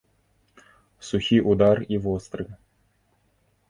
Сухі 1.11 1.37
ўдар 1.51 1.77
і 1.97 2.03
востры. 2.09 2.43